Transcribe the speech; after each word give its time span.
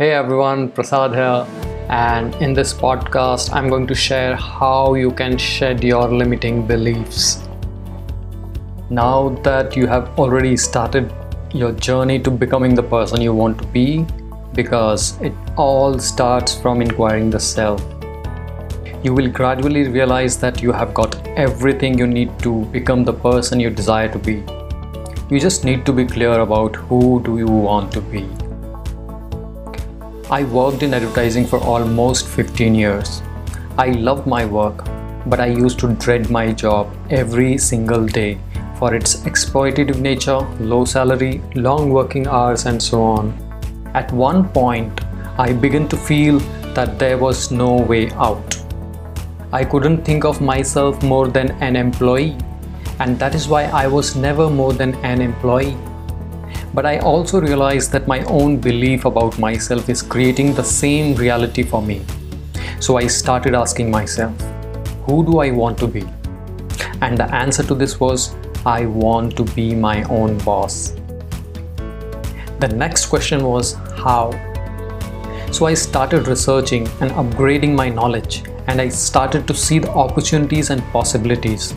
Hey 0.00 0.12
everyone, 0.12 0.70
Prasad 0.70 1.14
here, 1.14 1.46
and 1.90 2.34
in 2.36 2.54
this 2.54 2.72
podcast, 2.72 3.52
I'm 3.52 3.68
going 3.68 3.86
to 3.86 3.94
share 3.94 4.34
how 4.34 4.94
you 4.94 5.10
can 5.10 5.36
shed 5.36 5.84
your 5.84 6.08
limiting 6.08 6.66
beliefs. 6.66 7.46
Now 8.88 9.28
that 9.48 9.76
you 9.76 9.86
have 9.86 10.08
already 10.18 10.56
started 10.56 11.12
your 11.52 11.72
journey 11.72 12.18
to 12.20 12.30
becoming 12.30 12.74
the 12.74 12.82
person 12.82 13.20
you 13.20 13.34
want 13.34 13.58
to 13.58 13.66
be, 13.66 14.06
because 14.54 15.20
it 15.20 15.34
all 15.58 15.98
starts 15.98 16.58
from 16.58 16.80
inquiring 16.80 17.28
the 17.28 17.38
self. 17.38 17.84
You 19.04 19.12
will 19.12 19.28
gradually 19.30 19.86
realize 19.86 20.38
that 20.38 20.62
you 20.62 20.72
have 20.72 20.94
got 20.94 21.26
everything 21.46 21.98
you 21.98 22.06
need 22.06 22.38
to 22.38 22.64
become 22.76 23.04
the 23.04 23.12
person 23.12 23.60
you 23.60 23.68
desire 23.68 24.08
to 24.08 24.18
be. 24.18 24.42
You 25.28 25.38
just 25.38 25.66
need 25.66 25.84
to 25.84 25.92
be 25.92 26.06
clear 26.06 26.40
about 26.40 26.74
who 26.74 27.22
do 27.22 27.36
you 27.36 27.48
want 27.48 27.92
to 27.92 28.00
be. 28.00 28.26
I 30.32 30.44
worked 30.44 30.84
in 30.84 30.94
advertising 30.94 31.44
for 31.44 31.58
almost 31.58 32.28
15 32.28 32.72
years. 32.72 33.20
I 33.76 33.88
loved 33.90 34.28
my 34.28 34.44
work, 34.44 34.84
but 35.26 35.40
I 35.40 35.46
used 35.46 35.80
to 35.80 35.88
dread 35.94 36.30
my 36.30 36.52
job 36.52 36.94
every 37.10 37.58
single 37.58 38.06
day 38.06 38.38
for 38.78 38.94
its 38.94 39.16
exploitative 39.22 39.98
nature, 39.98 40.38
low 40.60 40.84
salary, 40.84 41.42
long 41.56 41.90
working 41.90 42.28
hours, 42.28 42.66
and 42.66 42.80
so 42.80 43.02
on. 43.02 43.34
At 43.92 44.12
one 44.12 44.48
point, 44.50 45.00
I 45.36 45.52
began 45.52 45.88
to 45.88 45.96
feel 45.96 46.38
that 46.78 46.96
there 46.96 47.18
was 47.18 47.50
no 47.50 47.74
way 47.74 48.12
out. 48.12 48.56
I 49.52 49.64
couldn't 49.64 50.04
think 50.04 50.24
of 50.24 50.40
myself 50.40 51.02
more 51.02 51.26
than 51.26 51.50
an 51.60 51.74
employee, 51.74 52.38
and 53.00 53.18
that 53.18 53.34
is 53.34 53.48
why 53.48 53.64
I 53.64 53.88
was 53.88 54.14
never 54.14 54.48
more 54.48 54.72
than 54.72 54.94
an 55.04 55.20
employee. 55.20 55.76
But 56.72 56.86
I 56.86 56.98
also 56.98 57.40
realized 57.40 57.90
that 57.92 58.06
my 58.06 58.22
own 58.24 58.58
belief 58.58 59.04
about 59.04 59.38
myself 59.38 59.88
is 59.88 60.02
creating 60.02 60.54
the 60.54 60.62
same 60.62 61.16
reality 61.16 61.62
for 61.64 61.82
me. 61.82 62.02
So 62.78 62.96
I 62.96 63.06
started 63.06 63.54
asking 63.54 63.90
myself, 63.90 64.32
who 65.04 65.26
do 65.26 65.40
I 65.40 65.50
want 65.50 65.78
to 65.78 65.88
be? 65.88 66.04
And 67.00 67.18
the 67.18 67.28
answer 67.34 67.62
to 67.64 67.74
this 67.74 67.98
was, 67.98 68.34
I 68.64 68.86
want 68.86 69.36
to 69.36 69.44
be 69.44 69.74
my 69.74 70.04
own 70.04 70.38
boss. 70.38 70.94
The 72.60 72.68
next 72.68 73.06
question 73.06 73.42
was, 73.42 73.72
how? 73.96 74.30
So 75.50 75.66
I 75.66 75.74
started 75.74 76.28
researching 76.28 76.86
and 77.00 77.10
upgrading 77.10 77.74
my 77.74 77.88
knowledge, 77.88 78.44
and 78.68 78.80
I 78.80 78.88
started 78.90 79.48
to 79.48 79.54
see 79.54 79.80
the 79.80 79.90
opportunities 79.90 80.70
and 80.70 80.82
possibilities. 80.92 81.74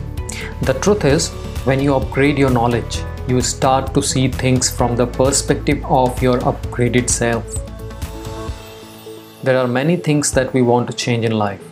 The 0.62 0.74
truth 0.74 1.04
is, 1.04 1.30
when 1.64 1.80
you 1.80 1.96
upgrade 1.96 2.38
your 2.38 2.50
knowledge, 2.50 3.02
you 3.26 3.40
start 3.40 3.94
to 3.94 4.02
see 4.02 4.28
things 4.28 4.70
from 4.70 4.96
the 4.96 5.06
perspective 5.06 5.82
of 5.86 6.20
your 6.20 6.38
upgraded 6.40 7.08
self. 7.08 7.44
There 9.42 9.56
are 9.56 9.66
many 9.66 9.96
things 9.96 10.30
that 10.32 10.52
we 10.52 10.60
want 10.60 10.90
to 10.90 10.96
change 10.96 11.24
in 11.24 11.32
life, 11.32 11.62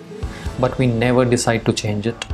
but 0.58 0.78
we 0.78 0.86
never 0.86 1.26
decide 1.26 1.66
to 1.66 1.72
change 1.74 2.06
it. 2.06 2.24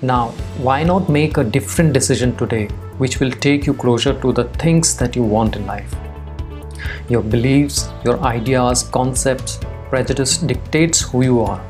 Now, 0.00 0.28
why 0.58 0.84
not 0.84 1.10
make 1.10 1.36
a 1.36 1.44
different 1.44 1.92
decision 1.92 2.34
today 2.36 2.68
which 2.96 3.20
will 3.20 3.30
take 3.30 3.66
you 3.66 3.74
closer 3.74 4.18
to 4.22 4.32
the 4.32 4.44
things 4.44 4.96
that 4.96 5.14
you 5.14 5.22
want 5.22 5.56
in 5.56 5.66
life? 5.66 5.94
Your 7.10 7.22
beliefs, 7.22 7.90
your 8.06 8.18
ideas, 8.20 8.84
concepts, 8.84 9.60
prejudice 9.90 10.38
dictates 10.38 11.02
who 11.02 11.22
you 11.22 11.40
are. 11.42 11.60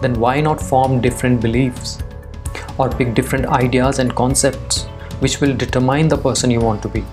Then 0.00 0.14
why 0.18 0.40
not 0.40 0.62
form 0.62 1.02
different 1.02 1.42
beliefs 1.42 1.98
or 2.78 2.88
pick 2.88 3.14
different 3.14 3.46
ideas 3.46 3.98
and 3.98 4.14
concepts 4.14 4.86
which 5.22 5.40
will 5.40 5.54
determine 5.54 6.08
the 6.08 6.16
person 6.16 6.50
you 6.50 6.60
want 6.60 6.82
to 6.82 6.88
be. 6.88 7.04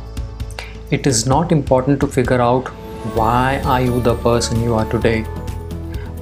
It 0.90 1.06
is 1.06 1.26
not 1.28 1.52
important 1.52 2.00
to 2.02 2.08
figure 2.08 2.42
out 2.42 2.70
why 3.18 3.62
are 3.64 3.82
you 3.82 4.02
the 4.02 4.16
person 4.16 4.64
you 4.64 4.74
are 4.74 4.86
today. 4.92 5.22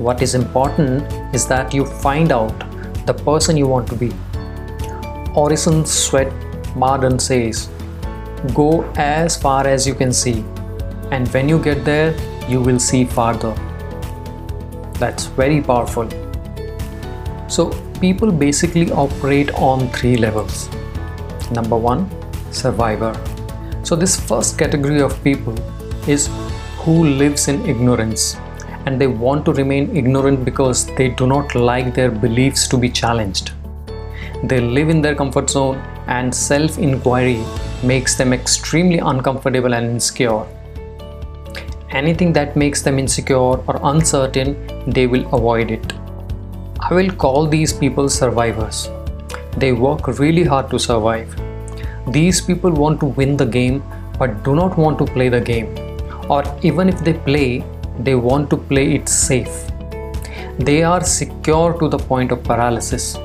What 0.07 0.21
is 0.21 0.35
important 0.35 1.13
is 1.33 1.47
that 1.47 1.73
you 1.73 1.85
find 1.85 2.33
out 2.33 2.65
the 3.05 3.13
person 3.13 3.55
you 3.55 3.67
want 3.67 3.87
to 3.89 3.95
be. 3.95 4.11
Orison 5.33 5.85
Swett 5.85 6.33
Marden 6.75 7.17
says, 7.19 7.69
Go 8.53 8.83
as 8.95 9.37
far 9.37 9.65
as 9.65 9.87
you 9.87 9.95
can 9.95 10.11
see, 10.11 10.43
and 11.11 11.27
when 11.29 11.47
you 11.47 11.57
get 11.57 11.85
there, 11.85 12.13
you 12.49 12.59
will 12.61 12.79
see 12.79 13.05
farther. 13.05 13.53
That's 14.99 15.27
very 15.27 15.61
powerful. 15.61 16.09
So, 17.47 17.71
people 18.01 18.31
basically 18.31 18.91
operate 18.91 19.51
on 19.51 19.87
three 19.89 20.17
levels 20.17 20.69
Number 21.51 21.77
one, 21.77 22.09
survivor. 22.51 23.13
So, 23.83 23.95
this 23.95 24.19
first 24.19 24.57
category 24.57 25.01
of 25.01 25.23
people 25.23 25.55
is 26.07 26.29
who 26.79 27.05
lives 27.05 27.47
in 27.47 27.65
ignorance 27.65 28.35
and 28.85 28.99
they 28.99 29.07
want 29.07 29.45
to 29.45 29.53
remain 29.53 29.95
ignorant 29.95 30.43
because 30.43 30.85
they 30.95 31.09
do 31.09 31.27
not 31.27 31.55
like 31.55 31.93
their 31.93 32.11
beliefs 32.11 32.67
to 32.69 32.77
be 32.77 32.89
challenged. 32.89 33.51
They 34.43 34.59
live 34.59 34.89
in 34.89 35.01
their 35.01 35.15
comfort 35.15 35.49
zone 35.49 35.77
and 36.07 36.33
self 36.33 36.77
inquiry 36.77 37.43
makes 37.83 38.15
them 38.15 38.33
extremely 38.33 38.99
uncomfortable 38.99 39.73
and 39.73 39.89
insecure. 39.91 40.45
Anything 41.91 42.33
that 42.33 42.55
makes 42.55 42.81
them 42.81 42.99
insecure 42.99 43.37
or 43.37 43.79
uncertain, 43.83 44.55
they 44.85 45.07
will 45.07 45.25
avoid 45.33 45.71
it. 45.71 45.93
I 46.79 46.93
will 46.93 47.11
call 47.11 47.47
these 47.47 47.73
people 47.73 48.09
survivors 48.09 48.89
they 49.57 49.71
work 49.73 50.07
really 50.19 50.43
hard 50.43 50.69
to 50.69 50.79
survive. 50.79 51.35
These 52.11 52.41
people 52.41 52.71
want 52.71 52.99
to 52.99 53.07
win 53.07 53.35
the 53.37 53.45
game 53.45 53.83
but 54.19 54.43
do 54.43 54.55
not 54.55 54.77
want 54.77 54.97
to 54.99 55.05
play 55.05 55.29
the 55.29 55.41
game. 55.41 55.75
Or 56.29 56.43
even 56.61 56.89
if 56.89 57.03
they 57.03 57.13
play, 57.13 57.63
they 57.99 58.15
want 58.15 58.49
to 58.51 58.57
play 58.57 58.95
it 58.95 59.09
safe. 59.09 59.65
They 60.59 60.83
are 60.83 61.03
secure 61.03 61.77
to 61.79 61.87
the 61.87 61.97
point 61.97 62.31
of 62.31 62.43
paralysis. 62.43 63.15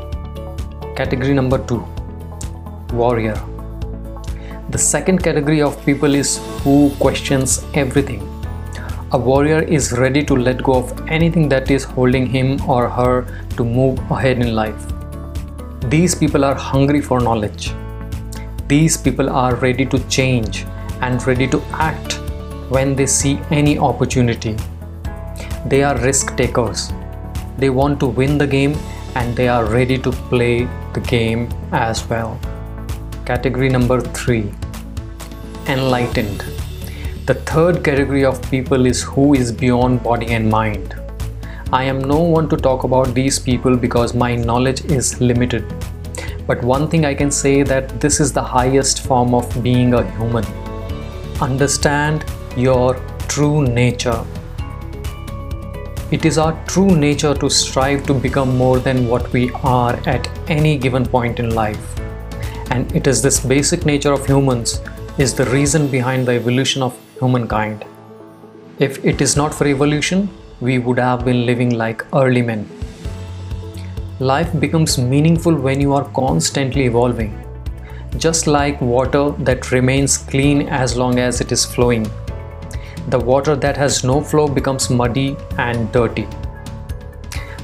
Category 0.96 1.34
number 1.34 1.58
two 1.66 1.84
Warrior. 2.92 3.40
The 4.70 4.78
second 4.78 5.22
category 5.22 5.60
of 5.62 5.82
people 5.84 6.14
is 6.14 6.38
who 6.62 6.90
questions 6.98 7.64
everything. 7.74 8.28
A 9.12 9.18
warrior 9.18 9.60
is 9.62 9.92
ready 9.92 10.24
to 10.24 10.34
let 10.34 10.62
go 10.62 10.74
of 10.74 11.08
anything 11.08 11.48
that 11.50 11.70
is 11.70 11.84
holding 11.84 12.26
him 12.26 12.58
or 12.68 12.88
her 12.88 13.26
to 13.56 13.64
move 13.64 13.98
ahead 14.10 14.38
in 14.38 14.54
life. 14.54 14.91
These 15.92 16.14
people 16.14 16.42
are 16.42 16.54
hungry 16.54 17.02
for 17.02 17.20
knowledge. 17.20 17.74
These 18.66 18.96
people 18.96 19.28
are 19.28 19.56
ready 19.56 19.84
to 19.84 19.98
change 20.08 20.64
and 21.02 21.26
ready 21.26 21.46
to 21.48 21.60
act 21.72 22.14
when 22.70 22.96
they 22.96 23.04
see 23.04 23.38
any 23.50 23.76
opportunity. 23.76 24.56
They 25.66 25.82
are 25.82 25.98
risk 25.98 26.34
takers. 26.34 26.90
They 27.58 27.68
want 27.68 28.00
to 28.00 28.06
win 28.06 28.38
the 28.38 28.46
game 28.46 28.74
and 29.16 29.36
they 29.36 29.48
are 29.48 29.66
ready 29.66 29.98
to 29.98 30.12
play 30.30 30.66
the 30.94 31.00
game 31.00 31.50
as 31.72 32.08
well. 32.08 32.40
Category 33.26 33.68
number 33.68 34.00
three 34.00 34.50
Enlightened. 35.66 36.40
The 37.26 37.34
third 37.52 37.84
category 37.84 38.24
of 38.24 38.40
people 38.50 38.86
is 38.86 39.02
who 39.02 39.34
is 39.34 39.52
beyond 39.52 40.02
body 40.02 40.28
and 40.28 40.48
mind. 40.48 40.98
I 41.74 41.84
am 41.84 42.04
no 42.04 42.20
one 42.20 42.50
to 42.50 42.56
talk 42.58 42.84
about 42.84 43.14
these 43.14 43.38
people 43.38 43.78
because 43.78 44.12
my 44.12 44.36
knowledge 44.36 44.84
is 44.84 45.18
limited. 45.22 45.64
But 46.46 46.62
one 46.62 46.88
thing 46.88 47.04
I 47.04 47.14
can 47.14 47.30
say 47.30 47.62
that 47.62 48.00
this 48.00 48.20
is 48.20 48.32
the 48.32 48.42
highest 48.42 49.02
form 49.06 49.34
of 49.34 49.62
being 49.62 49.94
a 49.94 50.10
human. 50.12 50.44
Understand 51.40 52.24
your 52.56 52.94
true 53.28 53.62
nature. 53.62 54.24
It 56.10 56.26
is 56.26 56.36
our 56.38 56.52
true 56.66 56.94
nature 56.94 57.34
to 57.34 57.48
strive 57.48 58.04
to 58.06 58.14
become 58.14 58.56
more 58.56 58.78
than 58.78 59.08
what 59.08 59.32
we 59.32 59.50
are 59.62 59.94
at 60.06 60.28
any 60.48 60.76
given 60.76 61.06
point 61.06 61.38
in 61.38 61.54
life. 61.54 61.98
And 62.70 62.94
it 62.94 63.06
is 63.06 63.22
this 63.22 63.40
basic 63.40 63.86
nature 63.86 64.12
of 64.12 64.26
humans 64.26 64.82
is 65.18 65.34
the 65.34 65.46
reason 65.46 65.88
behind 65.88 66.26
the 66.26 66.32
evolution 66.32 66.82
of 66.82 66.98
humankind. 67.18 67.84
If 68.78 69.04
it 69.04 69.20
is 69.20 69.36
not 69.36 69.54
for 69.54 69.66
evolution, 69.66 70.28
we 70.60 70.78
would 70.78 70.98
have 70.98 71.24
been 71.24 71.46
living 71.46 71.70
like 71.76 72.04
early 72.14 72.42
men. 72.42 72.68
Life 74.20 74.60
becomes 74.60 74.98
meaningful 74.98 75.54
when 75.54 75.80
you 75.80 75.94
are 75.94 76.04
constantly 76.10 76.84
evolving, 76.84 77.32
just 78.18 78.46
like 78.46 78.80
water 78.80 79.30
that 79.38 79.72
remains 79.72 80.18
clean 80.18 80.68
as 80.68 80.96
long 80.96 81.18
as 81.18 81.40
it 81.40 81.50
is 81.50 81.64
flowing. 81.64 82.06
The 83.08 83.18
water 83.18 83.56
that 83.56 83.76
has 83.78 84.04
no 84.04 84.20
flow 84.20 84.48
becomes 84.48 84.90
muddy 84.90 85.34
and 85.56 85.90
dirty. 85.92 86.28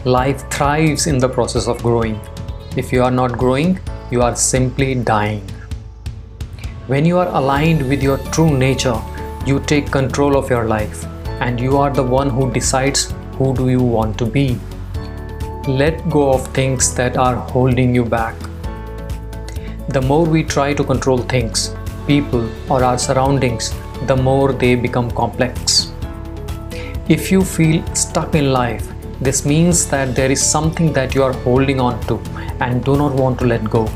Life 0.05 0.50
thrives 0.50 1.06
in 1.06 1.19
the 1.19 1.29
process 1.29 1.69
of 1.69 1.83
growing. 1.83 2.19
If 2.77 2.93
you 2.93 3.05
are 3.05 3.11
not 3.11 3.37
growing, 3.37 3.79
you 4.11 4.23
are 4.23 4.35
simply 4.35 4.95
dying. 4.95 5.47
When 6.87 7.05
you 7.05 7.19
are 7.19 7.29
aligned 7.29 7.87
with 7.87 8.03
your 8.03 8.17
true 8.33 8.56
nature, 8.56 8.99
you 9.45 9.61
take 9.61 9.93
control 9.93 10.37
of 10.37 10.49
your 10.49 10.65
life 10.65 11.05
and 11.41 11.61
you 11.61 11.77
are 11.77 11.91
the 11.91 12.03
one 12.03 12.31
who 12.31 12.50
decides 12.50 13.12
who 13.33 13.55
do 13.55 13.69
you 13.69 13.83
want 13.83 14.17
to 14.19 14.25
be. 14.25 14.59
Let 15.69 16.09
go 16.09 16.32
of 16.32 16.47
things 16.55 16.94
that 16.94 17.19
are 17.19 17.37
holding 17.37 17.94
you 17.94 18.03
back. 18.03 18.35
The 19.91 20.00
more 20.00 20.25
we 20.25 20.43
try 20.43 20.73
to 20.73 20.82
control 20.82 21.19
things, 21.19 21.75
people, 22.06 22.49
or 22.73 22.82
our 22.82 22.97
surroundings, 22.97 23.75
the 24.06 24.17
more 24.17 24.55
they 24.55 24.76
become 24.76 25.11
complex. 25.11 25.93
If 27.11 27.31
you 27.31 27.44
feel 27.44 27.85
stuck 27.94 28.35
in 28.35 28.50
life, 28.50 28.88
this 29.20 29.44
means 29.44 29.87
that 29.91 30.15
there 30.17 30.31
is 30.31 30.41
something 30.41 30.91
that 30.94 31.15
you 31.15 31.23
are 31.23 31.35
holding 31.35 31.81
on 31.81 32.00
to 32.06 32.19
and 32.61 32.82
do 32.82 32.97
not 32.97 33.12
want 33.12 33.38
to 33.41 33.44
let 33.44 33.69
go. 33.69 33.87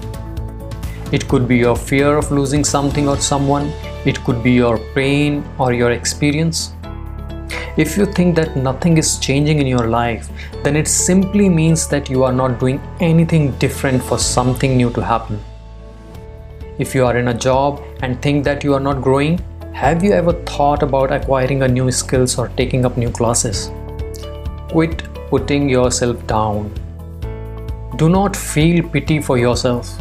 It 1.11 1.27
could 1.27 1.49
be 1.49 1.57
your 1.57 1.77
fear 1.77 2.19
of 2.19 2.31
losing 2.31 2.65
something 2.65 3.09
or 3.09 3.17
someone, 3.17 3.73
it 4.05 4.23
could 4.25 4.43
be 4.43 4.53
your 4.53 4.77
pain 4.95 5.43
or 5.59 5.73
your 5.73 5.93
experience. 5.93 6.75
If 7.75 7.97
you 7.97 8.05
think 8.05 8.37
that 8.37 8.55
nothing 8.55 8.99
is 8.99 9.19
changing 9.19 9.59
in 9.59 9.67
your 9.67 9.89
life, 9.89 10.29
then 10.63 10.77
it 10.77 10.87
simply 10.87 11.49
means 11.49 11.89
that 11.89 12.11
you 12.11 12.23
are 12.23 12.33
not 12.33 12.61
doing 12.61 12.79
anything 13.01 13.53
different 13.53 14.03
for 14.03 14.19
something 14.19 14.77
new 14.77 14.91
to 14.91 15.01
happen. 15.03 15.43
If 16.79 16.95
you 16.95 17.07
are 17.07 17.17
in 17.17 17.29
a 17.29 17.35
job 17.35 17.83
and 18.03 18.21
think 18.21 18.45
that 18.45 18.63
you 18.63 18.75
are 18.75 18.81
not 18.81 19.01
growing, 19.01 19.41
have 19.73 20.05
you 20.05 20.13
ever 20.13 20.35
thought 20.45 20.83
about 20.83 21.13
acquiring 21.13 21.63
a 21.63 21.69
new 21.69 21.91
skills 21.91 22.37
or 22.39 22.49
taking 22.49 22.85
up 22.85 22.99
new 22.99 23.11
classes? 23.11 23.71
Quit 24.71 25.05
putting 25.31 25.67
yourself 25.67 26.27
down. 26.27 26.71
Do 27.97 28.11
not 28.11 28.37
feel 28.37 28.87
pity 28.87 29.23
for 29.23 29.39
yourself. 29.39 29.99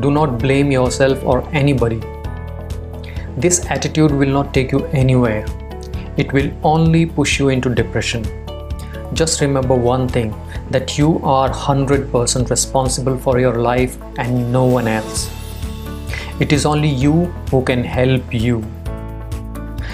Do 0.00 0.10
not 0.10 0.38
blame 0.38 0.70
yourself 0.70 1.22
or 1.22 1.46
anybody. 1.52 2.00
This 3.36 3.66
attitude 3.66 4.10
will 4.10 4.30
not 4.30 4.54
take 4.54 4.72
you 4.72 4.86
anywhere. 4.86 5.44
It 6.16 6.32
will 6.32 6.50
only 6.64 7.06
push 7.06 7.38
you 7.38 7.50
into 7.50 7.72
depression. 7.72 8.24
Just 9.14 9.40
remember 9.40 9.74
one 9.74 10.08
thing 10.08 10.34
that 10.70 10.98
you 10.98 11.20
are 11.22 11.50
100% 11.50 12.50
responsible 12.50 13.16
for 13.16 13.38
your 13.38 13.54
life 13.54 13.96
and 14.18 14.52
no 14.52 14.64
one 14.64 14.88
else. 14.88 15.30
It 16.40 16.52
is 16.52 16.66
only 16.66 16.88
you 16.88 17.26
who 17.50 17.62
can 17.62 17.84
help 17.84 18.34
you. 18.34 18.64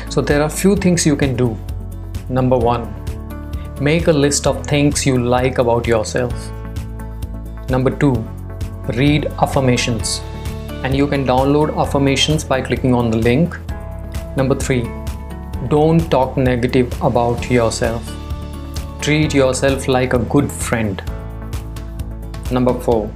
So 0.08 0.20
there 0.20 0.42
are 0.42 0.48
few 0.48 0.76
things 0.76 1.04
you 1.04 1.16
can 1.16 1.36
do. 1.36 1.56
Number 2.28 2.56
1. 2.56 3.78
Make 3.80 4.06
a 4.06 4.12
list 4.12 4.46
of 4.46 4.66
things 4.66 5.04
you 5.04 5.18
like 5.18 5.58
about 5.58 5.86
yourself. 5.86 6.34
Number 7.68 7.90
2. 7.90 8.12
Read 8.94 9.26
affirmations. 9.42 10.20
And 10.82 10.96
you 10.96 11.06
can 11.06 11.26
download 11.26 11.76
affirmations 11.78 12.44
by 12.44 12.62
clicking 12.62 12.94
on 12.94 13.10
the 13.10 13.18
link. 13.18 13.56
Number 14.36 14.54
3 14.54 15.05
don't 15.68 16.10
talk 16.10 16.36
negative 16.36 16.92
about 17.02 17.50
yourself. 17.50 18.02
Treat 19.00 19.34
yourself 19.34 19.88
like 19.88 20.12
a 20.12 20.18
good 20.18 20.50
friend. 20.50 21.02
Number 22.50 22.72
4. 22.72 23.10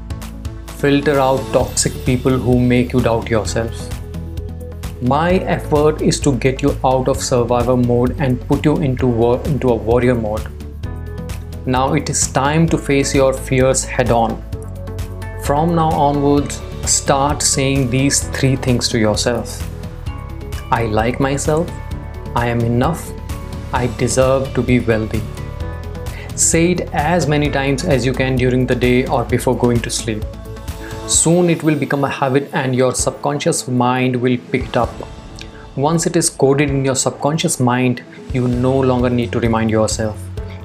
Filter 0.78 1.18
out 1.18 1.40
toxic 1.52 1.92
people 2.04 2.38
who 2.38 2.58
make 2.58 2.92
you 2.92 3.00
doubt 3.00 3.28
yourself. 3.28 3.88
My 5.00 5.34
effort 5.56 6.02
is 6.02 6.20
to 6.20 6.32
get 6.36 6.62
you 6.62 6.76
out 6.84 7.08
of 7.08 7.22
survivor 7.22 7.76
mode 7.76 8.16
and 8.18 8.40
put 8.48 8.64
you 8.64 8.76
into, 8.76 9.06
war- 9.06 9.40
into 9.46 9.68
a 9.68 9.74
warrior 9.74 10.14
mode. 10.14 10.46
Now 11.66 11.94
it 11.94 12.08
is 12.10 12.26
time 12.32 12.66
to 12.68 12.78
face 12.78 13.14
your 13.14 13.32
fears 13.32 13.84
head 13.84 14.10
on. 14.10 14.42
From 15.44 15.74
now 15.74 15.90
onwards, 15.90 16.60
start 16.84 17.42
saying 17.42 17.90
these 17.90 18.22
three 18.30 18.56
things 18.56 18.88
to 18.88 18.98
yourself 18.98 19.66
I 20.72 20.84
like 20.84 21.18
myself. 21.18 21.68
I 22.36 22.46
am 22.46 22.60
enough. 22.60 23.10
I 23.72 23.88
deserve 23.98 24.54
to 24.54 24.62
be 24.62 24.80
wealthy. 24.80 25.22
Say 26.36 26.72
it 26.72 26.82
as 26.92 27.26
many 27.26 27.50
times 27.50 27.84
as 27.84 28.06
you 28.06 28.12
can 28.12 28.36
during 28.36 28.66
the 28.66 28.74
day 28.74 29.06
or 29.06 29.24
before 29.24 29.56
going 29.56 29.80
to 29.80 29.90
sleep. 29.90 30.24
Soon 31.08 31.50
it 31.50 31.62
will 31.62 31.76
become 31.76 32.04
a 32.04 32.08
habit 32.08 32.48
and 32.52 32.74
your 32.74 32.94
subconscious 32.94 33.66
mind 33.66 34.14
will 34.14 34.38
pick 34.52 34.68
it 34.68 34.76
up. 34.76 34.90
Once 35.76 36.06
it 36.06 36.14
is 36.14 36.30
coded 36.30 36.70
in 36.70 36.84
your 36.84 36.94
subconscious 36.94 37.58
mind, 37.58 38.02
you 38.32 38.46
no 38.46 38.78
longer 38.78 39.10
need 39.10 39.32
to 39.32 39.40
remind 39.40 39.70
yourself. 39.70 40.16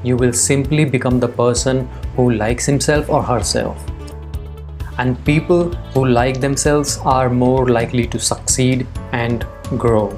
You 0.04 0.18
will 0.18 0.34
simply 0.34 0.86
become 0.86 1.20
the 1.20 1.28
person 1.28 1.88
who 2.16 2.32
likes 2.32 2.66
himself 2.66 3.10
or 3.10 3.24
herself. 3.24 3.84
And 5.00 5.24
people 5.26 5.72
who 5.94 6.06
like 6.06 6.40
themselves 6.40 7.00
are 7.04 7.30
more 7.30 7.68
likely 7.70 8.06
to 8.08 8.20
succeed 8.20 8.88
and 9.12 9.46
grow. 9.78 10.10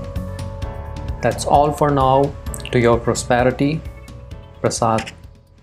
That's 1.22 1.46
all 1.46 1.72
for 1.72 1.90
now. 1.90 2.31
To 2.72 2.80
your 2.80 2.98
prosperity, 3.00 3.81
Prasad. 4.62 5.12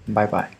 Bye 0.09 0.27
bye. 0.27 0.49